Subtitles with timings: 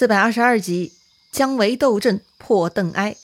[0.00, 0.92] 四百二十二集，
[1.30, 3.16] 姜维斗阵破邓艾。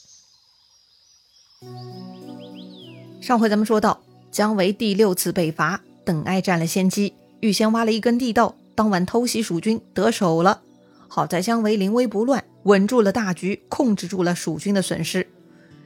[3.23, 10.61] 上回咱们说到，姜维第六次北伐，邓艾占了先机，预先挖了一根地道，当晚偷袭蜀军，得手了。
[11.09, 15.27] 好在姜维临危不乱，稳住了大局，控制住了蜀军的损失。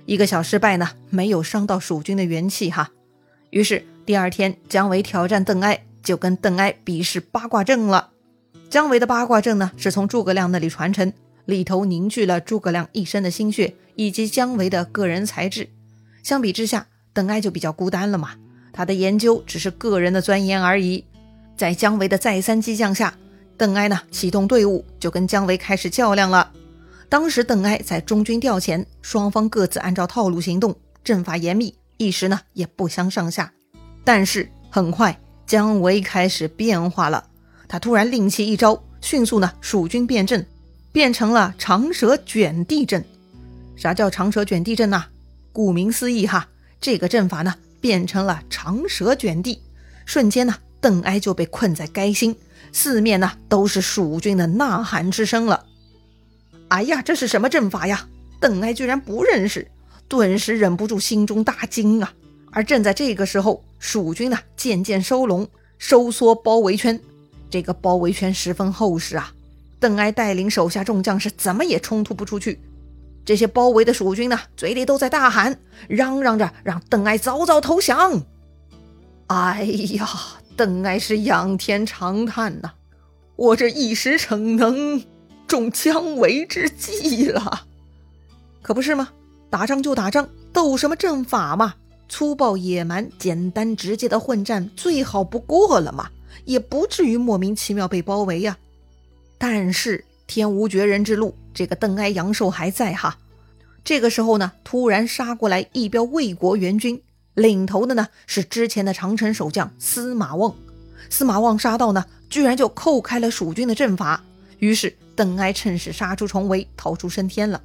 [0.07, 2.91] 一个小失败呢，没有伤到蜀军的元气哈。
[3.50, 8.11] 于是第二天，姜维挑战邓艾，就跟邓艾比试八卦阵了。
[8.71, 11.12] 姜维的八卦阵呢，是从诸葛亮那里传承，
[11.45, 15.68] 里头凝聚了诸葛亮一生的心血，以及姜维的个人才智。
[16.22, 18.30] 相比之下，邓艾就比较孤单了嘛。
[18.72, 21.04] 他的研究只是个人的钻研而已。
[21.57, 23.13] 在姜维的再三激将下，
[23.57, 26.52] 邓艾呢启动队伍，就跟姜维开始较量了。
[27.08, 33.52] 当时邓艾在中军调遣，双方各自按照套路行动，阵法严密，一时呢也不相上下。
[34.05, 37.27] 但是很快，姜维开始变化了。
[37.70, 40.44] 他突然另起一招，迅速呢，蜀军变阵，
[40.91, 43.05] 变成了长蛇卷地阵。
[43.77, 45.04] 啥叫长蛇卷地阵呢？
[45.52, 46.48] 顾名思义哈，
[46.80, 49.62] 这个阵法呢，变成了长蛇卷地，
[50.04, 52.34] 瞬间呢，邓艾就被困在该心，
[52.72, 55.64] 四面呢都是蜀军的呐喊之声了。
[56.70, 58.08] 哎呀，这是什么阵法呀？
[58.40, 59.70] 邓艾居然不认识，
[60.08, 62.12] 顿时忍不住心中大惊啊！
[62.50, 67.00] 而正在这个时候，蜀军呢渐渐收拢，收缩包围圈。
[67.50, 69.32] 这个包围圈十分厚实啊！
[69.78, 72.60] 邓艾带领手下众将士怎么也冲突不出去。
[73.24, 78.22] 这些包围的蜀军呢，嘴里都在大喊，嚷嚷着让邓艾早早投降。
[79.26, 80.08] 哎呀，
[80.56, 82.72] 邓艾是仰天长叹呐
[83.36, 85.04] ：“我这一时逞能，
[85.46, 87.66] 中姜维之计了。”
[88.62, 89.10] 可不是吗？
[89.48, 91.74] 打仗就打仗，斗什么阵法嘛？
[92.08, 96.10] 粗暴野蛮、简单直接的混战最好不过了嘛！
[96.45, 98.59] 也不至于莫名其妙被包围呀。
[99.39, 103.19] 但是天无绝人之路，这个邓艾阳寿还在哈。
[103.83, 107.01] 这个时候呢，突然杀过来一彪魏国援军，
[107.34, 110.55] 领头的呢是之前的长城守将司马望。
[111.08, 114.23] 司马望杀到呢，居然就扣开了蜀军的阵法。
[114.58, 117.61] 于是邓艾趁势杀出重围，逃出升天了。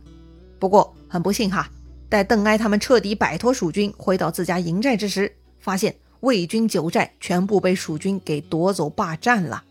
[0.58, 1.70] 不过很不幸哈，
[2.08, 5.94] 待邓艾他们彻底摆脱蜀军，回到自家营寨之时，发现。
[6.26, 9.64] 魏军九寨全部被蜀军给夺走霸占了，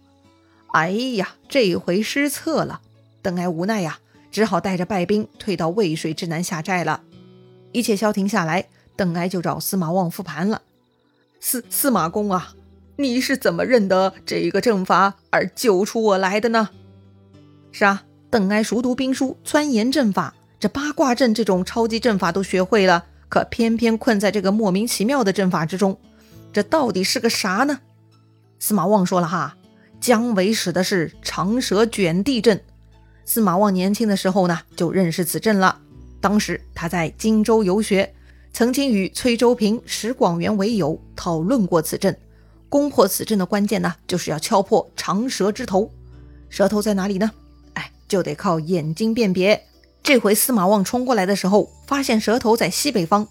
[0.69, 2.81] 哎呀，这回失策了。
[3.21, 3.99] 邓艾无奈呀，
[4.31, 7.03] 只好带着败兵退到渭水之南下寨了。
[7.73, 10.63] 一切消停下来，邓艾就找司马望复盘了。
[11.41, 12.55] 司司马公啊，
[12.99, 16.71] 你是怎么认得这个阵法而救出我来的呢？
[17.73, 25.99] 是啊，邓艾熟读兵书，钻研阵法，这八卦阵这种超级阵法都学会了，可偏偏困在这个莫名其妙的阵法之中。
[26.55, 27.81] 这到底是个啥呢？
[28.61, 29.57] 司马望说了哈，
[30.01, 32.63] 姜维使的是长蛇卷地阵。
[33.25, 35.81] 司马望年轻的时候呢，就认识此阵了。
[36.21, 38.15] 当时他在荆州游学，
[38.53, 42.17] 曾经与崔州平、石广元为友，讨论过此阵。
[42.69, 45.91] 攻破此阵的关键呢，就是要敲破长蛇之头。
[46.49, 47.33] 蛇头在哪里呢？
[47.73, 49.67] 哎，就得靠眼睛辨别。
[50.05, 53.27] 这回司马望冲过来的时候，发现蛇头在西北方。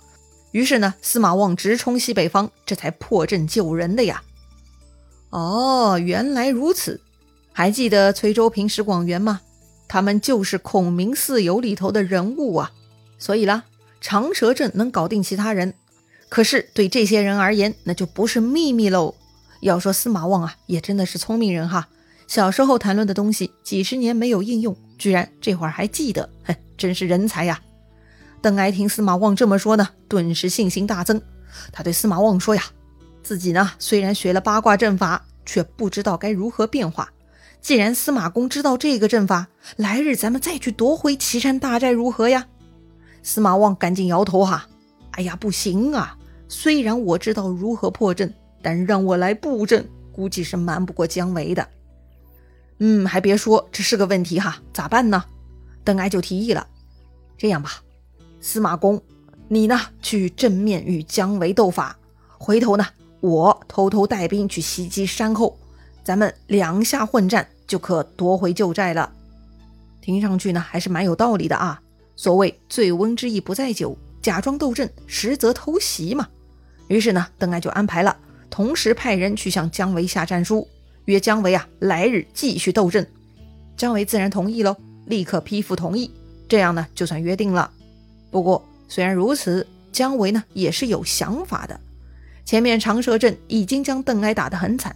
[0.53, 4.23] 于是呢，司马望直冲西北方，这才破阵救人的呀。
[5.31, 7.01] 哦，原来如此。
[7.51, 9.41] 还记得崔州平、石广元吗？
[9.87, 12.71] 他们就是孔明四友里头的人物啊。
[13.17, 13.63] 所以啦，
[13.99, 15.73] 长蛇阵能搞定其他人，
[16.29, 19.15] 可是对这些人而言，那就不是秘密喽。
[19.61, 21.87] 要说司马望啊，也真的是聪明人哈。
[22.27, 27.59] 小时候谈论的东西，几十年没有应用，居然这会儿还记得，哼，真是人才呀。
[28.43, 31.21] 邓艾听司马望这么说呢，顿时信心大增。
[31.71, 32.61] 他对司马望说：“呀，
[33.23, 37.09] 自己呢虽然学了八卦阵法，却不知道该如何变化。
[37.61, 42.47] 既然司马公知道这个阵法，来日咱们再去夺回岐山大寨如何呀？”
[43.23, 44.67] 司马望赶紧摇头：“哈，
[45.11, 46.17] 哎呀，不行啊！
[46.49, 51.65] 虽然我知道如何破阵，但让我来布阵，估计是瞒不过姜维的。
[52.79, 55.23] 嗯，还别说，这是个问题哈，咋办呢？”
[55.85, 56.67] 邓艾就提议了
[57.39, 57.82] ：“这样吧。”
[58.43, 59.01] 司马公，
[59.47, 61.97] 你呢去正面与姜维斗法，
[62.37, 62.85] 回头呢
[63.21, 65.57] 我偷偷带兵去袭击山后，
[66.03, 69.09] 咱们两下混战就可夺回旧寨了。
[70.01, 71.81] 听上去呢还是蛮有道理的啊。
[72.17, 76.27] 所谓醉翁之意不在酒，假装斗阵实则偷袭嘛。
[76.89, 78.15] 于是呢，邓艾就安排了，
[78.49, 80.67] 同时派人去向姜维下战书，
[81.05, 83.09] 约姜维啊来日继续斗阵。
[83.77, 84.75] 姜维自然同意喽，
[85.05, 86.11] 立刻批复同意，
[86.49, 87.71] 这样呢就算约定了。
[88.33, 91.79] 不过，虽然如此，姜维呢也是有想法的。
[92.43, 94.95] 前面长蛇阵已经将邓艾打得很惨，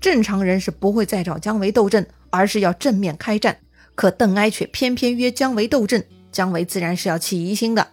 [0.00, 3.58] 正常人是不会再找姜维斗阵，而是要正面开战，
[3.96, 7.88] 可邓艾却偏偏约姜维斗阵，姜维自然是要起疑心的。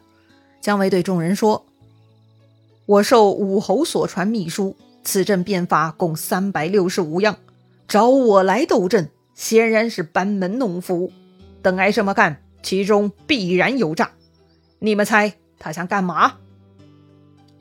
[0.62, 1.66] 姜维对众人说
[2.86, 7.38] ：“我受武侯所传秘书，此阵变法共三百六十五样，
[7.88, 11.12] 找我来斗阵，显然是班门弄斧。
[11.64, 14.12] 邓艾这么干，其中必然有诈。
[14.84, 16.34] 你们猜他想干嘛？”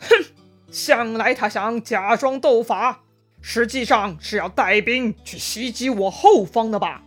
[0.00, 0.24] 哼，
[0.72, 3.02] 想来他想假装斗法，
[3.40, 7.04] 实际上是要带兵去袭击我后方的吧。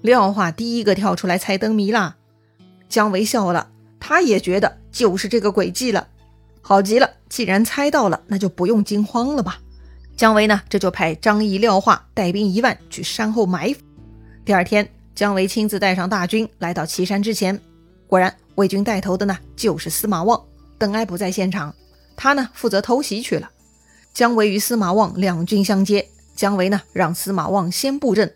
[0.00, 2.16] 廖化第一个跳出来猜灯谜啦，
[2.88, 3.70] 姜维笑了，
[4.00, 6.08] 他也觉得就是这个诡计了。
[6.62, 9.60] 好极了，既然猜到了，那就不用惊慌了吧。
[10.16, 13.80] 姜维呢，这就派张仪、廖化带兵一万去山后埋伏。
[14.46, 17.60] 第二天，姜维亲自带上大军来到岐山之前，
[18.06, 20.42] 果然魏军带头的呢就是司马望。
[20.78, 21.74] 邓艾不在现场，
[22.16, 23.50] 他呢负责偷袭去了。
[24.12, 28.34] 姜维与司马望两军相接，姜维呢让司马望先布阵。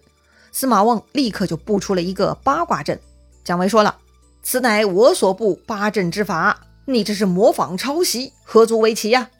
[0.50, 2.98] 司马望立刻就布出了一个八卦阵。
[3.44, 3.98] 姜维说了
[4.42, 9.30] ：“此乃我所布八阵之法，你这是模仿抄袭，何足为奇呀？”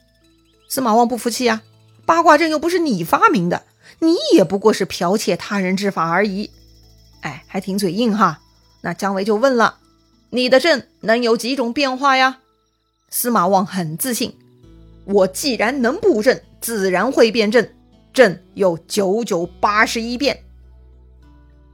[0.69, 1.61] 司马望不服气呀
[2.05, 3.63] ：“八卦阵又不是你发明的，
[3.99, 6.51] 你也不过是剽窃他人之法而已。”
[7.21, 8.39] 哎，还挺嘴硬哈。
[8.81, 9.77] 那姜维就问了
[10.29, 12.39] ：“你的阵能有几种变化呀？”
[13.09, 14.37] 司马望很自信
[15.05, 17.75] ：“我既然能布阵，自然会变阵，
[18.13, 20.43] 阵有九九八十一变。”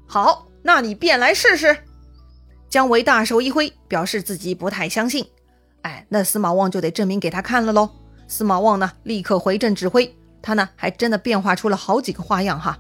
[0.08, 1.78] 好，那你变来试试。
[2.70, 5.26] 姜维大手一挥，表示自己不太相信。
[5.82, 7.90] 哎，那司马望就得证明给他看了喽。
[8.28, 12.80] 司马望呢，立刻回阵指挥，他呢还真的变化出了好几个花样哈。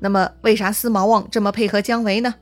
[0.00, 2.34] 那么，为啥司马望这么配合姜维呢？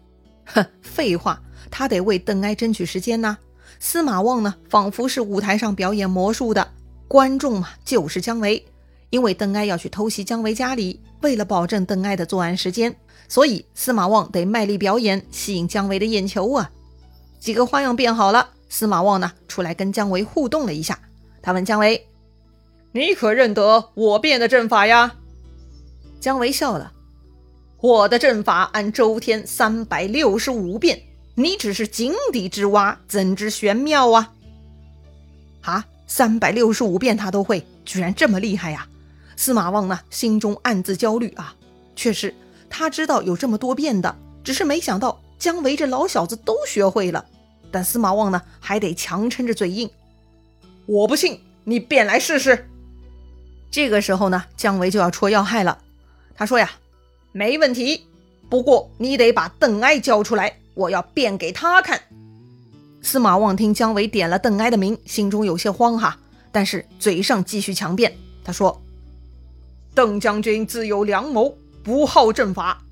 [0.47, 1.43] 哼，废话，
[1.73, 3.37] 他得为邓艾争取时间呐。
[3.81, 6.69] 司马望呢，仿佛是舞台上表演魔术的
[7.09, 8.65] 观众嘛，就是姜维。
[9.11, 12.95] 因为邓艾要去偷袭姜维家里，为了保证邓艾的作案时间。
[13.29, 16.71] 所以司马望得卖力表演，吸引姜维的眼球啊！
[17.41, 20.99] 几个花样变好了，司马望呢出来跟姜维互动了一下。
[21.43, 22.07] 他问姜维
[22.93, 25.15] ：“你可认得我变的阵法呀？”
[26.21, 26.93] 姜维笑了
[27.81, 31.03] ：“我的阵法按周天三百六十五变，
[31.35, 34.33] 你只是井底之蛙，怎知玄妙啊？”
[35.63, 38.87] 啊，三百六十五变他都会，居然这么厉害呀！
[39.37, 41.55] 司马望呢心中暗自焦虑啊，
[41.97, 42.35] 确实。
[42.69, 47.25] 他知道有这么多变的，只是没想到姜维这老小子都学会了。
[47.71, 49.91] 但司马望呢，还得强撑着嘴硬。
[50.87, 52.69] 我不信，你便来试试。
[53.71, 55.79] 这个时候呢，姜维就要戳要害了。
[56.35, 56.71] 他说呀
[57.33, 58.07] ：“没问题，
[58.49, 62.03] 不过你得把邓艾交出来，我要变给他看。”
[63.03, 66.19] 司马望听姜维点了邓艾的名，心中有些慌哈，
[66.51, 68.17] 但是嘴上继续强辩。
[68.45, 68.83] 他说
[69.95, 72.85] ：“邓将军自有良谋。”不好阵法，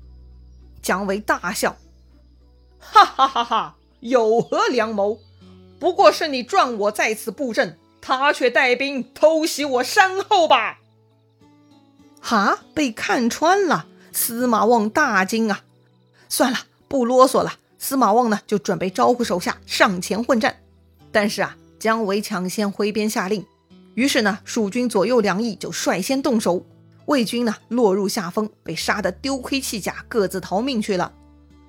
[0.81, 1.77] 姜维大笑，
[2.77, 3.75] 哈哈哈哈！
[4.01, 5.17] 有何良谋？
[5.79, 10.79] 不过是你撞我在此布阵，他却带兵偷袭我山后吧？
[12.19, 12.65] 哈！
[12.73, 15.63] 被看穿了，司马望大惊啊！
[16.27, 16.57] 算了，
[16.89, 17.53] 不啰嗦了。
[17.83, 20.55] 司马望呢，就准备招呼手下上前混战。
[21.11, 23.43] 但是啊，姜维抢先挥鞭下令，
[23.95, 26.63] 于是呢，蜀军左右两翼就率先动手。
[27.07, 31.11] 魏军呢落入下风，被杀得丢盔弃甲，各自逃命去了。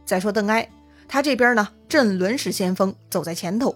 [0.04, 0.70] 再说邓艾，
[1.08, 3.74] 他这边呢，郑伦是先锋，走在前头。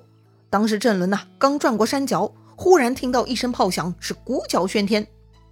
[0.51, 5.07] 当时郑伦呢刚转过山脚，忽然听到一声炮响，是鼓角喧天，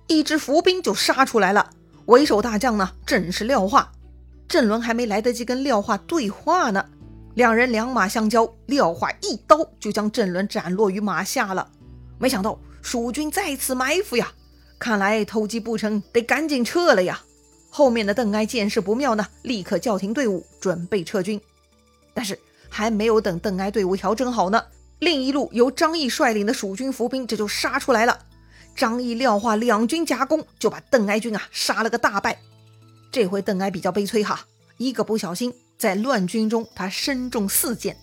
[0.06, 1.70] 一支伏兵就杀出来了。
[2.04, 3.90] 为首大将呢正是廖化。
[4.48, 6.84] 郑伦还没来得及跟廖化对话呢，
[7.34, 11.68] 两人两马相交，廖化一刀就将郑伦斩落于马下了。
[12.18, 14.32] 没想到蜀军再次埋伏呀！
[14.78, 17.22] 看来偷鸡不成，得赶紧撤了呀！
[17.70, 21.40] 后面的邓艾见势不妙呢，立刻叫停队伍，准备撤军。
[22.12, 24.62] 但是还没有等邓艾队伍调整好呢，
[25.00, 28.16] 另一路由张毅率领的蜀军伏兵这就杀出来了。
[28.76, 32.38] 张毅、廖化两军夹攻，就把邓艾军啊杀了个大败。
[33.14, 34.40] 这回邓艾比较悲催哈，
[34.76, 37.96] 一个不小心在乱军中他身中四箭，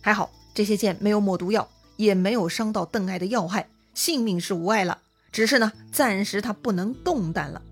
[0.00, 4.98] 还好这些箭没有抹毒药，也没有伤到邓艾的要害，性命是无碍了。
[5.30, 7.62] 只是呢，暂时他不能动弹了。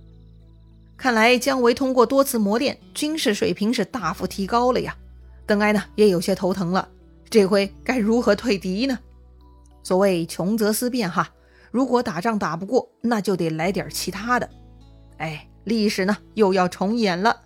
[0.96, 4.96] 看来姜维通过多次磨练，军事水平是大幅提高了呀。
[5.46, 6.88] 邓艾呢，也有些头疼了。
[7.28, 8.96] 这回该如何退敌呢？
[9.82, 11.28] 所谓穷则思变哈，
[11.72, 14.48] 如果打仗打不过，那就得来点其他的。
[15.16, 17.42] 哎，历史呢又要重演了。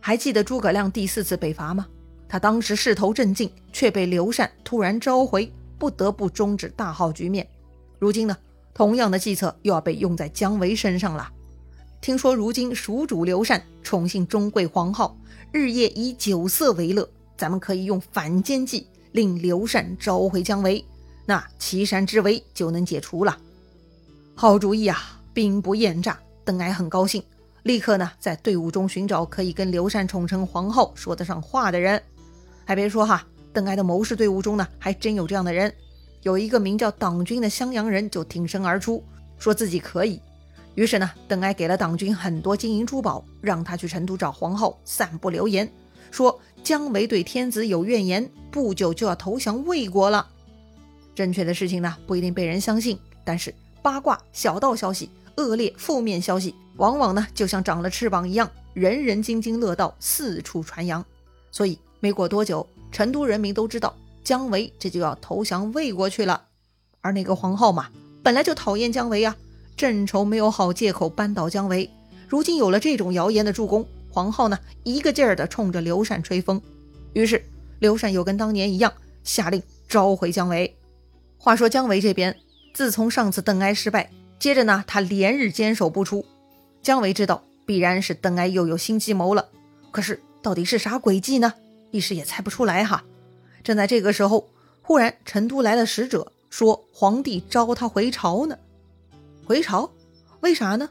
[0.00, 1.86] 还记得诸葛亮第四次北伐吗？
[2.28, 7.46] 他当时势头正劲，却被刘禅突然召回，不得不终止大好局面。
[7.98, 8.36] 如今呢？
[8.74, 11.30] 同样的计策又要被用在姜维身上了。
[12.00, 15.14] 听说如今蜀主刘禅宠幸中贵皇后，
[15.52, 20.82] 日夜以酒色为乐，咱们可以用反间计，令刘禅召回姜维，
[21.26, 23.38] 那岐山之围就能解除了。
[24.34, 26.18] 好主意啊，兵不厌诈。
[26.44, 27.22] 邓艾很高兴，
[27.62, 32.02] 立刻呢在队伍中寻找可以跟刘禅宠成皇后说得上话的人。
[32.64, 35.72] 还别说哈，邓艾的谋士队伍中呢还真有这样的人，
[36.22, 39.02] 有一个名叫党军的襄阳人就挺身而出，
[39.38, 40.20] 说自己可以。
[40.74, 45.70] 于是呢，邓艾给了党军很多金银珠宝，让他去成都找皇后，散布流言，
[46.10, 50.26] 说姜维对天子有怨言，不久就要投降魏国了。
[51.14, 61.04] 正确的事情呢不一定被人相信，但是八卦、小道消息、恶劣负面消息，往往呢就像长了翅膀一样，人人津津乐道，四处传扬。
[61.50, 66.42] 所以没过多久，成都人民都知道姜维这就要投降魏国去了。
[67.00, 67.88] 而那个皇后嘛，
[68.22, 69.36] 本来就讨厌姜维啊。
[69.74, 71.90] 正愁没有好借口扳倒姜维，
[72.28, 76.60] 如今有了这种谣言的助攻，皇后呢一个劲儿的冲着刘禅吹风。
[77.14, 77.42] 于是
[77.80, 78.92] 刘禅又跟当年一样，
[79.24, 80.76] 下令召回姜维。
[81.38, 82.36] 话说姜维这边，
[82.74, 86.24] 自从上次邓艾失败，接着呢他连日坚守不出。
[86.82, 89.48] 姜维知道必然是邓艾又有新计谋了，
[89.92, 91.54] 可是到底是啥诡计呢？
[91.92, 93.04] 一时也猜不出来哈。
[93.62, 94.48] 正在这个时候，
[94.82, 98.58] 忽然成都来了使者，说皇帝召他回朝呢。
[99.44, 99.90] 回朝？
[100.40, 100.90] 为啥呢？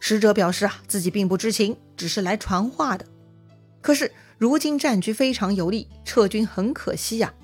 [0.00, 3.04] 使者表示啊，自己并不知情，只是来传话的。
[3.82, 7.34] 可是如今战局非常有利，撤军很可惜呀。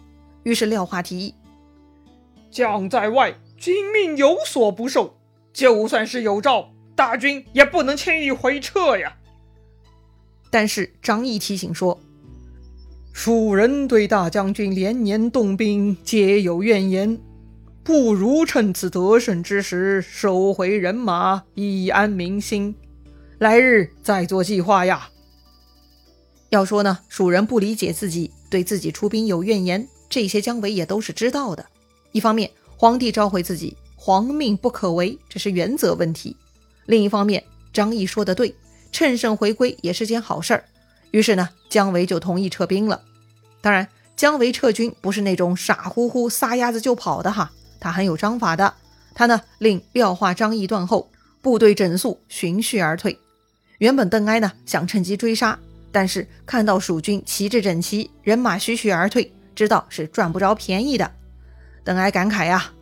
[0.44, 1.34] 于是廖化提议：
[2.50, 5.18] 将在外，军命有所不受。
[5.52, 9.16] 就算是有诏，大军也不能轻易回撤呀。
[10.50, 12.00] 但是张毅提醒说
[13.12, 17.16] ：“蜀人对大将军连年动兵，皆有怨言。”
[17.84, 22.74] 不如趁此得胜之时收回人马，以安民心。
[23.38, 25.08] 来日再做计划呀。
[26.48, 31.64] 要说呢，蜀人不理解自己，对自己出兵有怨言，这些姜维也都是知道的。
[32.10, 36.34] 一方面，皇帝召回自己，皇命不可违，这是原则问题；
[36.86, 38.54] 另一方面，张毅说的对，
[38.90, 40.64] 趁胜回归也是件好事儿。
[41.10, 43.02] 于是呢，姜维就同意撤兵了。
[43.60, 47.52] 当然，姜维撤军不是那种傻乎乎撒丫子就跑的哈。
[47.80, 48.74] 他很有章法的，
[49.14, 51.10] 他呢令廖化、张毅断后，
[51.42, 53.18] 部队整肃，循序而退。
[53.78, 55.58] 原本邓艾呢想趁机追杀，
[55.92, 61.10] 但是看到蜀军旗帜整齐，人马徐徐而退，知道是赚不着便宜的。
[61.84, 62.72] 邓艾感慨呀：“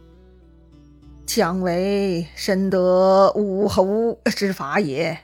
[1.27, 5.19] 姜维深得武侯之法也。”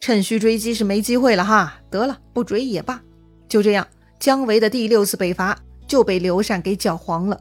[0.00, 3.00] 趁虚追击是没机会了哈，得了，不追也罢。
[3.48, 3.86] 就这样，
[4.18, 7.40] 姜维的第六次北伐就被刘禅给搅黄了。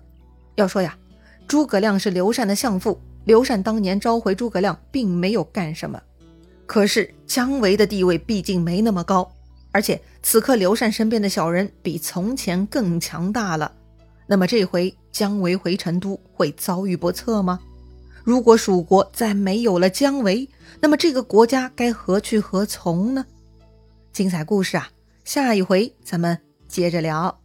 [0.55, 0.97] 要说呀，
[1.47, 6.01] 诸葛亮是刘禅的相父，刘禅当年召回诸葛亮，并没有干什么。
[6.65, 9.29] 可是姜维的地位毕竟没那么高，
[9.71, 13.69] 而且此刻刘禅身边的小人比从前更强大了。
[14.25, 17.59] 那么这回姜维回成都会遭遇不测吗？
[18.23, 20.47] 如果蜀国再没有了姜维，
[20.79, 23.25] 那么这个国家该何去何从呢？
[24.13, 24.89] 精彩故事啊，
[25.25, 27.42] 下一回咱们接着聊。